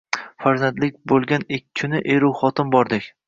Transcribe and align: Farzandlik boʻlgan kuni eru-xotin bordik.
Farzandlik 0.45 0.97
boʻlgan 1.11 1.45
kuni 1.81 2.01
eru-xotin 2.17 2.73
bordik. 2.77 3.11